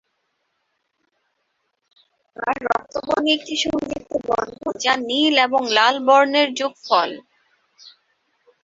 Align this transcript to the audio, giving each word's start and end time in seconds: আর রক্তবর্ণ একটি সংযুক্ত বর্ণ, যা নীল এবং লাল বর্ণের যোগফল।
আর 2.37 2.57
রক্তবর্ণ 2.67 3.25
একটি 3.37 3.53
সংযুক্ত 3.63 4.11
বর্ণ, 4.27 4.51
যা 4.83 4.93
নীল 5.09 5.35
এবং 5.47 5.61
লাল 5.77 5.95
বর্ণের 6.07 6.49
যোগফল। 6.59 7.09